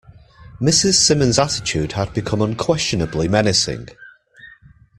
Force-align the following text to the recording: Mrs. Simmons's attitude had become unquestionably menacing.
Mrs. 0.59 0.95
Simmons's 0.95 1.37
attitude 1.37 1.91
had 1.91 2.11
become 2.11 2.41
unquestionably 2.41 3.27
menacing. 3.27 3.87